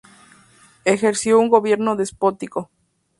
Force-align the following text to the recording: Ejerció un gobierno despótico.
Ejerció 0.83 1.37
un 1.39 1.47
gobierno 1.47 1.95
despótico. 1.95 2.71